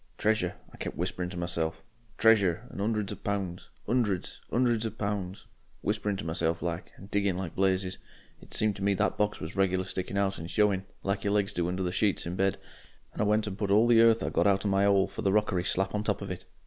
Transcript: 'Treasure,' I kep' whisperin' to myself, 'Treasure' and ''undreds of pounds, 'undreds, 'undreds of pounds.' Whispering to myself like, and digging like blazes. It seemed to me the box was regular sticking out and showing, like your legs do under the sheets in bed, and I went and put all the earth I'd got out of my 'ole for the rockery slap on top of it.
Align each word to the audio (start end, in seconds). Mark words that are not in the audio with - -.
'Treasure,' 0.17 0.55
I 0.73 0.77
kep' 0.77 0.95
whisperin' 0.95 1.29
to 1.29 1.37
myself, 1.37 1.83
'Treasure' 2.17 2.65
and 2.71 2.81
''undreds 2.81 3.11
of 3.11 3.23
pounds, 3.23 3.69
'undreds, 3.87 4.41
'undreds 4.51 4.83
of 4.83 4.97
pounds.' 4.97 5.45
Whispering 5.81 6.15
to 6.17 6.25
myself 6.25 6.63
like, 6.63 6.91
and 6.97 7.11
digging 7.11 7.37
like 7.37 7.53
blazes. 7.53 7.99
It 8.41 8.51
seemed 8.51 8.75
to 8.77 8.83
me 8.83 8.95
the 8.95 9.11
box 9.11 9.39
was 9.39 9.55
regular 9.55 9.83
sticking 9.83 10.17
out 10.17 10.39
and 10.39 10.49
showing, 10.49 10.85
like 11.03 11.23
your 11.23 11.33
legs 11.33 11.53
do 11.53 11.67
under 11.67 11.83
the 11.83 11.91
sheets 11.91 12.25
in 12.25 12.35
bed, 12.35 12.57
and 13.13 13.21
I 13.21 13.25
went 13.25 13.45
and 13.45 13.59
put 13.59 13.69
all 13.69 13.85
the 13.85 14.01
earth 14.01 14.23
I'd 14.23 14.33
got 14.33 14.47
out 14.47 14.65
of 14.65 14.71
my 14.71 14.85
'ole 14.87 15.07
for 15.07 15.21
the 15.21 15.31
rockery 15.31 15.63
slap 15.65 15.93
on 15.93 16.03
top 16.03 16.23
of 16.23 16.31
it. 16.31 16.45